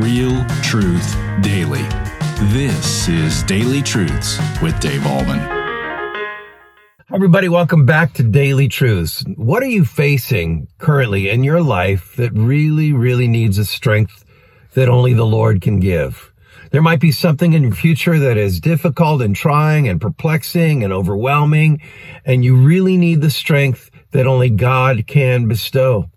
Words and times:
Real 0.00 0.44
truth 0.62 1.16
daily. 1.40 1.82
This 2.52 3.08
is 3.08 3.42
Daily 3.42 3.82
Truths 3.82 4.38
with 4.62 4.78
Dave 4.78 5.00
Ahlman. 5.00 5.40
Hi, 7.08 7.14
everybody, 7.16 7.48
welcome 7.48 7.84
back 7.84 8.12
to 8.12 8.22
Daily 8.22 8.68
Truths. 8.68 9.24
What 9.34 9.60
are 9.60 9.66
you 9.66 9.84
facing 9.84 10.68
currently 10.78 11.28
in 11.28 11.42
your 11.42 11.60
life 11.60 12.14
that 12.14 12.32
really, 12.32 12.92
really 12.92 13.26
needs 13.26 13.58
a 13.58 13.64
strength 13.64 14.24
that 14.74 14.88
only 14.88 15.14
the 15.14 15.26
Lord 15.26 15.60
can 15.60 15.80
give? 15.80 16.32
There 16.70 16.82
might 16.82 17.00
be 17.00 17.10
something 17.10 17.52
in 17.52 17.64
your 17.64 17.74
future 17.74 18.20
that 18.20 18.36
is 18.36 18.60
difficult 18.60 19.20
and 19.20 19.34
trying 19.34 19.88
and 19.88 20.00
perplexing 20.00 20.84
and 20.84 20.92
overwhelming, 20.92 21.82
and 22.24 22.44
you 22.44 22.54
really 22.54 22.96
need 22.96 23.20
the 23.20 23.30
strength 23.30 23.90
that 24.12 24.28
only 24.28 24.50
God 24.50 25.08
can 25.08 25.48
bestow. 25.48 26.08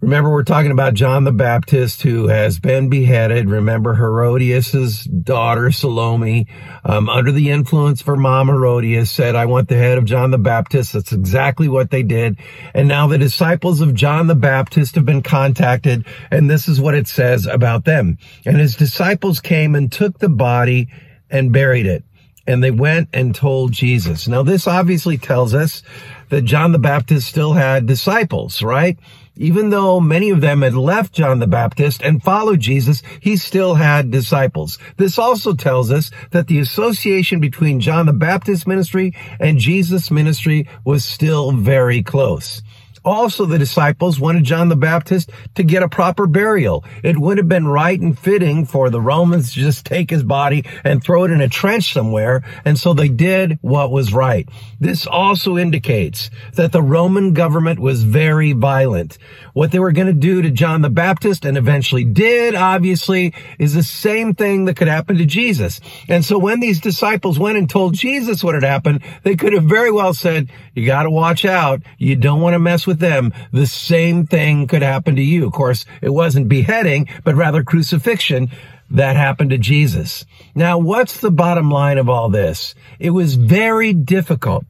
Remember, 0.00 0.30
we're 0.30 0.44
talking 0.44 0.70
about 0.70 0.94
John 0.94 1.24
the 1.24 1.32
Baptist 1.32 2.00
who 2.00 2.28
has 2.28 2.58
been 2.58 2.88
beheaded. 2.88 3.50
Remember 3.50 3.94
Herodias's 3.94 5.04
daughter, 5.04 5.70
Salome, 5.70 6.46
um, 6.86 7.10
under 7.10 7.30
the 7.30 7.50
influence 7.50 8.00
of 8.00 8.06
her 8.06 8.16
mom, 8.16 8.48
Herodias, 8.48 9.10
said, 9.10 9.36
I 9.36 9.44
want 9.44 9.68
the 9.68 9.76
head 9.76 9.98
of 9.98 10.06
John 10.06 10.30
the 10.30 10.38
Baptist. 10.38 10.94
That's 10.94 11.12
exactly 11.12 11.68
what 11.68 11.90
they 11.90 12.02
did. 12.02 12.38
And 12.72 12.88
now 12.88 13.08
the 13.08 13.18
disciples 13.18 13.82
of 13.82 13.92
John 13.92 14.26
the 14.26 14.34
Baptist 14.34 14.94
have 14.94 15.04
been 15.04 15.22
contacted, 15.22 16.06
and 16.30 16.48
this 16.48 16.66
is 16.66 16.80
what 16.80 16.94
it 16.94 17.06
says 17.06 17.44
about 17.44 17.84
them. 17.84 18.16
And 18.46 18.56
his 18.56 18.76
disciples 18.76 19.38
came 19.40 19.74
and 19.74 19.92
took 19.92 20.18
the 20.18 20.30
body 20.30 20.88
and 21.28 21.52
buried 21.52 21.84
it. 21.84 22.04
And 22.46 22.64
they 22.64 22.70
went 22.70 23.10
and 23.12 23.34
told 23.34 23.72
Jesus. 23.72 24.26
Now, 24.26 24.42
this 24.42 24.66
obviously 24.66 25.18
tells 25.18 25.52
us 25.52 25.82
that 26.30 26.42
John 26.42 26.72
the 26.72 26.78
Baptist 26.78 27.28
still 27.28 27.52
had 27.52 27.86
disciples, 27.86 28.62
right? 28.62 28.98
Even 29.36 29.70
though 29.70 30.00
many 30.00 30.30
of 30.30 30.40
them 30.40 30.62
had 30.62 30.74
left 30.74 31.12
John 31.12 31.38
the 31.38 31.46
Baptist 31.46 32.02
and 32.02 32.22
followed 32.22 32.60
Jesus, 32.60 33.02
he 33.20 33.36
still 33.36 33.74
had 33.74 34.10
disciples. 34.10 34.78
This 34.96 35.18
also 35.18 35.54
tells 35.54 35.90
us 35.90 36.10
that 36.30 36.46
the 36.46 36.58
association 36.58 37.40
between 37.40 37.80
John 37.80 38.06
the 38.06 38.12
Baptist 38.12 38.66
ministry 38.66 39.14
and 39.38 39.58
Jesus 39.58 40.10
ministry 40.10 40.68
was 40.84 41.04
still 41.04 41.52
very 41.52 42.02
close. 42.02 42.62
Also, 43.04 43.46
the 43.46 43.58
disciples 43.58 44.20
wanted 44.20 44.44
John 44.44 44.68
the 44.68 44.76
Baptist 44.76 45.30
to 45.54 45.62
get 45.62 45.82
a 45.82 45.88
proper 45.88 46.26
burial. 46.26 46.84
It 47.02 47.18
would 47.18 47.38
have 47.38 47.48
been 47.48 47.66
right 47.66 47.98
and 47.98 48.18
fitting 48.18 48.66
for 48.66 48.90
the 48.90 49.00
Romans 49.00 49.54
to 49.54 49.60
just 49.60 49.86
take 49.86 50.10
his 50.10 50.22
body 50.22 50.64
and 50.84 51.02
throw 51.02 51.24
it 51.24 51.30
in 51.30 51.40
a 51.40 51.48
trench 51.48 51.92
somewhere. 51.92 52.42
And 52.64 52.78
so 52.78 52.92
they 52.92 53.08
did 53.08 53.58
what 53.62 53.90
was 53.90 54.12
right. 54.12 54.48
This 54.78 55.06
also 55.06 55.56
indicates 55.56 56.30
that 56.54 56.72
the 56.72 56.82
Roman 56.82 57.32
government 57.32 57.78
was 57.78 58.02
very 58.02 58.52
violent. 58.52 59.18
What 59.54 59.72
they 59.72 59.78
were 59.78 59.92
going 59.92 60.06
to 60.08 60.12
do 60.12 60.42
to 60.42 60.50
John 60.50 60.82
the 60.82 60.90
Baptist 60.90 61.44
and 61.44 61.56
eventually 61.56 62.04
did, 62.04 62.54
obviously, 62.54 63.34
is 63.58 63.74
the 63.74 63.82
same 63.82 64.34
thing 64.34 64.66
that 64.66 64.76
could 64.76 64.88
happen 64.88 65.16
to 65.18 65.24
Jesus. 65.24 65.80
And 66.08 66.24
so 66.24 66.38
when 66.38 66.60
these 66.60 66.80
disciples 66.80 67.38
went 67.38 67.58
and 67.58 67.68
told 67.68 67.94
Jesus 67.94 68.44
what 68.44 68.54
had 68.54 68.64
happened, 68.64 69.02
they 69.22 69.36
could 69.36 69.52
have 69.52 69.64
very 69.64 69.90
well 69.90 70.12
said, 70.12 70.50
you 70.74 70.86
got 70.86 71.04
to 71.04 71.10
watch 71.10 71.44
out. 71.44 71.82
You 71.98 72.16
don't 72.16 72.40
want 72.40 72.54
to 72.54 72.58
mess 72.58 72.86
with 72.86 72.89
with 72.90 72.98
them, 72.98 73.32
the 73.52 73.68
same 73.68 74.26
thing 74.26 74.66
could 74.66 74.82
happen 74.82 75.14
to 75.14 75.22
you. 75.22 75.46
Of 75.46 75.52
course, 75.52 75.84
it 76.02 76.10
wasn't 76.10 76.48
beheading, 76.48 77.08
but 77.22 77.36
rather 77.36 77.62
crucifixion 77.62 78.50
that 78.90 79.14
happened 79.14 79.50
to 79.50 79.58
Jesus. 79.58 80.26
Now, 80.56 80.76
what's 80.78 81.20
the 81.20 81.30
bottom 81.30 81.70
line 81.70 81.98
of 81.98 82.08
all 82.08 82.28
this? 82.28 82.74
It 82.98 83.10
was 83.10 83.36
very 83.36 83.92
difficult 83.92 84.64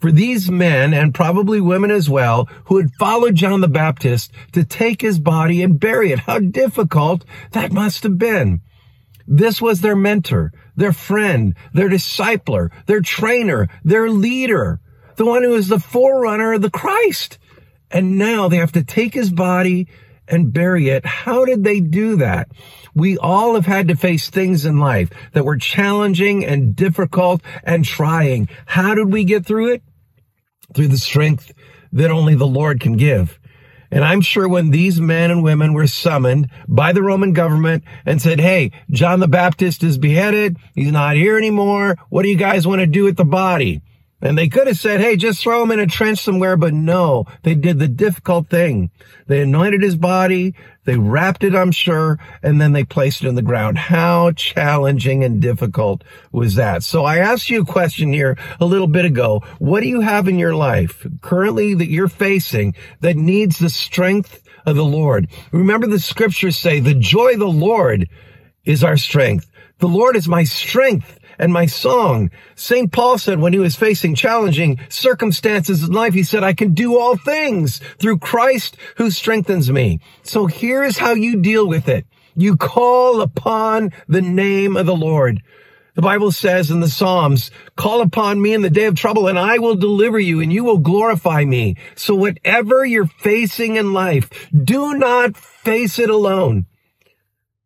for 0.00 0.10
these 0.10 0.50
men 0.50 0.92
and 0.92 1.14
probably 1.14 1.60
women 1.60 1.92
as 1.92 2.10
well 2.10 2.48
who 2.64 2.78
had 2.78 2.90
followed 2.98 3.36
John 3.36 3.60
the 3.60 3.68
Baptist 3.68 4.32
to 4.52 4.64
take 4.64 5.00
his 5.00 5.20
body 5.20 5.62
and 5.62 5.78
bury 5.78 6.10
it. 6.10 6.18
How 6.18 6.40
difficult 6.40 7.24
that 7.52 7.72
must 7.72 8.02
have 8.02 8.18
been. 8.18 8.60
This 9.26 9.62
was 9.62 9.80
their 9.80 9.96
mentor, 9.96 10.52
their 10.74 10.92
friend, 10.92 11.54
their 11.72 11.88
discipler, 11.88 12.70
their 12.86 13.00
trainer, 13.00 13.68
their 13.84 14.10
leader, 14.10 14.80
the 15.16 15.24
one 15.24 15.44
who 15.44 15.54
is 15.54 15.68
the 15.68 15.78
forerunner 15.78 16.54
of 16.54 16.62
the 16.62 16.70
Christ. 16.70 17.38
And 17.90 18.18
now 18.18 18.48
they 18.48 18.56
have 18.58 18.72
to 18.72 18.84
take 18.84 19.14
his 19.14 19.30
body 19.30 19.88
and 20.26 20.52
bury 20.52 20.88
it. 20.88 21.04
How 21.04 21.44
did 21.44 21.64
they 21.64 21.80
do 21.80 22.16
that? 22.16 22.48
We 22.94 23.18
all 23.18 23.54
have 23.54 23.66
had 23.66 23.88
to 23.88 23.96
face 23.96 24.30
things 24.30 24.64
in 24.64 24.78
life 24.78 25.10
that 25.32 25.44
were 25.44 25.56
challenging 25.56 26.44
and 26.44 26.74
difficult 26.74 27.42
and 27.62 27.84
trying. 27.84 28.48
How 28.66 28.94
did 28.94 29.12
we 29.12 29.24
get 29.24 29.44
through 29.44 29.74
it? 29.74 29.82
Through 30.74 30.88
the 30.88 30.98
strength 30.98 31.52
that 31.92 32.10
only 32.10 32.34
the 32.34 32.46
Lord 32.46 32.80
can 32.80 32.96
give. 32.96 33.38
And 33.90 34.04
I'm 34.04 34.22
sure 34.22 34.48
when 34.48 34.70
these 34.70 35.00
men 35.00 35.30
and 35.30 35.44
women 35.44 35.72
were 35.72 35.86
summoned 35.86 36.48
by 36.66 36.92
the 36.92 37.02
Roman 37.02 37.32
government 37.32 37.84
and 38.04 38.20
said, 38.20 38.40
Hey, 38.40 38.72
John 38.90 39.20
the 39.20 39.28
Baptist 39.28 39.84
is 39.84 39.98
beheaded. 39.98 40.56
He's 40.74 40.90
not 40.90 41.14
here 41.14 41.38
anymore. 41.38 41.96
What 42.08 42.22
do 42.22 42.28
you 42.28 42.36
guys 42.36 42.66
want 42.66 42.80
to 42.80 42.86
do 42.86 43.04
with 43.04 43.16
the 43.16 43.24
body? 43.24 43.82
And 44.24 44.38
they 44.38 44.48
could 44.48 44.66
have 44.66 44.78
said, 44.78 45.02
hey, 45.02 45.16
just 45.16 45.42
throw 45.42 45.62
him 45.62 45.70
in 45.70 45.78
a 45.78 45.86
trench 45.86 46.18
somewhere, 46.18 46.56
but 46.56 46.72
no, 46.72 47.26
they 47.42 47.54
did 47.54 47.78
the 47.78 47.88
difficult 47.88 48.48
thing. 48.48 48.90
They 49.26 49.42
anointed 49.42 49.82
his 49.82 49.96
body, 49.96 50.54
they 50.86 50.96
wrapped 50.96 51.44
it, 51.44 51.54
I'm 51.54 51.72
sure, 51.72 52.18
and 52.42 52.58
then 52.58 52.72
they 52.72 52.84
placed 52.84 53.22
it 53.22 53.28
in 53.28 53.34
the 53.34 53.42
ground. 53.42 53.76
How 53.76 54.32
challenging 54.32 55.22
and 55.22 55.42
difficult 55.42 56.04
was 56.32 56.54
that? 56.54 56.82
So 56.82 57.04
I 57.04 57.18
asked 57.18 57.50
you 57.50 57.60
a 57.60 57.66
question 57.66 58.14
here 58.14 58.38
a 58.60 58.64
little 58.64 58.86
bit 58.86 59.04
ago. 59.04 59.42
What 59.58 59.82
do 59.82 59.88
you 59.88 60.00
have 60.00 60.26
in 60.26 60.38
your 60.38 60.54
life 60.54 61.06
currently 61.20 61.74
that 61.74 61.90
you're 61.90 62.08
facing 62.08 62.74
that 63.00 63.16
needs 63.16 63.58
the 63.58 63.68
strength 63.68 64.42
of 64.64 64.74
the 64.74 64.84
Lord? 64.86 65.28
Remember 65.52 65.86
the 65.86 65.98
scriptures 65.98 66.56
say, 66.56 66.80
the 66.80 66.94
joy 66.94 67.34
of 67.34 67.40
the 67.40 67.46
Lord 67.46 68.08
is 68.64 68.82
our 68.82 68.96
strength. 68.96 69.50
The 69.84 69.90
Lord 69.90 70.16
is 70.16 70.26
my 70.26 70.44
strength 70.44 71.20
and 71.38 71.52
my 71.52 71.66
song. 71.66 72.30
St. 72.54 72.90
Paul 72.90 73.18
said 73.18 73.38
when 73.38 73.52
he 73.52 73.58
was 73.58 73.76
facing 73.76 74.14
challenging 74.14 74.80
circumstances 74.88 75.82
in 75.82 75.92
life, 75.92 76.14
he 76.14 76.22
said, 76.22 76.42
I 76.42 76.54
can 76.54 76.72
do 76.72 76.96
all 76.98 77.18
things 77.18 77.82
through 77.98 78.20
Christ 78.20 78.78
who 78.96 79.10
strengthens 79.10 79.70
me. 79.70 80.00
So 80.22 80.46
here's 80.46 80.96
how 80.96 81.12
you 81.12 81.42
deal 81.42 81.68
with 81.68 81.86
it. 81.90 82.06
You 82.34 82.56
call 82.56 83.20
upon 83.20 83.90
the 84.08 84.22
name 84.22 84.74
of 84.78 84.86
the 84.86 84.96
Lord. 84.96 85.42
The 85.96 86.00
Bible 86.00 86.32
says 86.32 86.70
in 86.70 86.80
the 86.80 86.88
Psalms, 86.88 87.50
call 87.76 88.00
upon 88.00 88.40
me 88.40 88.54
in 88.54 88.62
the 88.62 88.70
day 88.70 88.86
of 88.86 88.94
trouble 88.94 89.28
and 89.28 89.38
I 89.38 89.58
will 89.58 89.76
deliver 89.76 90.18
you 90.18 90.40
and 90.40 90.50
you 90.50 90.64
will 90.64 90.78
glorify 90.78 91.44
me. 91.44 91.76
So 91.94 92.14
whatever 92.14 92.86
you're 92.86 93.04
facing 93.04 93.76
in 93.76 93.92
life, 93.92 94.48
do 94.50 94.94
not 94.94 95.36
face 95.36 95.98
it 95.98 96.08
alone. 96.08 96.64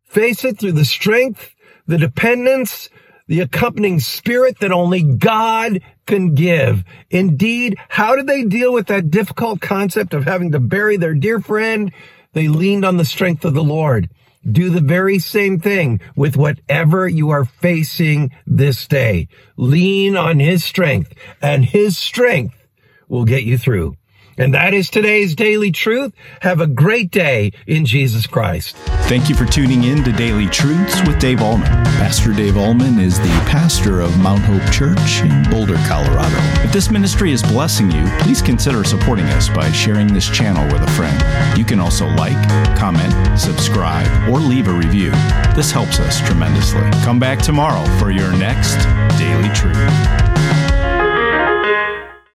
Face 0.03 0.43
it 0.43 0.59
through 0.59 0.73
the 0.73 0.83
strength, 0.83 1.55
the 1.89 1.97
dependence, 1.97 2.87
the 3.25 3.39
accompanying 3.39 3.99
spirit 3.99 4.59
that 4.59 4.71
only 4.71 5.01
God 5.01 5.81
can 6.05 6.35
give. 6.35 6.83
Indeed, 7.09 7.77
how 7.89 8.15
did 8.15 8.27
they 8.27 8.43
deal 8.43 8.71
with 8.71 8.87
that 8.87 9.09
difficult 9.09 9.59
concept 9.59 10.13
of 10.13 10.25
having 10.25 10.51
to 10.51 10.59
bury 10.59 10.97
their 10.97 11.15
dear 11.15 11.39
friend? 11.39 11.91
They 12.33 12.47
leaned 12.47 12.85
on 12.85 12.97
the 12.97 13.05
strength 13.05 13.43
of 13.43 13.55
the 13.55 13.63
Lord. 13.63 14.07
Do 14.49 14.69
the 14.69 14.81
very 14.81 15.17
same 15.17 15.59
thing 15.59 15.99
with 16.15 16.37
whatever 16.37 17.07
you 17.07 17.31
are 17.31 17.45
facing 17.45 18.31
this 18.45 18.87
day. 18.87 19.27
Lean 19.57 20.15
on 20.15 20.39
His 20.39 20.63
strength 20.63 21.15
and 21.41 21.65
His 21.65 21.97
strength 21.97 22.55
will 23.07 23.25
get 23.25 23.43
you 23.43 23.57
through. 23.57 23.97
And 24.39 24.53
that 24.53 24.73
is 24.73 24.89
today's 24.89 25.35
Daily 25.35 25.69
Truth. 25.69 26.13
Have 26.39 26.61
a 26.61 26.67
great 26.67 27.11
day 27.11 27.51
in 27.67 27.85
Jesus 27.85 28.25
Christ. 28.25 28.77
Thank 29.09 29.27
you 29.27 29.35
for 29.35 29.43
tuning 29.43 29.83
in 29.83 30.01
to 30.05 30.13
Daily 30.13 30.47
Truths 30.47 31.05
with 31.05 31.19
Dave 31.19 31.39
Ahlman. 31.39 31.67
Pastor 31.99 32.31
Dave 32.31 32.53
Ahlman 32.53 33.01
is 33.01 33.19
the 33.19 33.27
pastor 33.49 33.99
of 33.99 34.17
Mount 34.19 34.39
Hope 34.43 34.63
Church 34.71 35.21
in 35.23 35.43
Boulder, 35.51 35.75
Colorado. 35.87 36.37
If 36.63 36.71
this 36.71 36.89
ministry 36.89 37.33
is 37.33 37.43
blessing 37.43 37.91
you, 37.91 38.05
please 38.19 38.41
consider 38.41 38.85
supporting 38.85 39.25
us 39.25 39.49
by 39.49 39.69
sharing 39.73 40.07
this 40.07 40.29
channel 40.29 40.63
with 40.71 40.87
a 40.87 40.91
friend. 40.91 41.57
You 41.57 41.65
can 41.65 41.81
also 41.81 42.07
like, 42.07 42.37
comment, 42.77 43.37
subscribe, 43.37 44.07
or 44.29 44.39
leave 44.39 44.69
a 44.69 44.73
review. 44.73 45.11
This 45.53 45.69
helps 45.69 45.99
us 45.99 46.21
tremendously. 46.21 46.89
Come 47.03 47.19
back 47.19 47.39
tomorrow 47.39 47.83
for 47.97 48.09
your 48.09 48.31
next 48.37 48.77
Daily 49.19 49.49
Truth. 49.53 50.28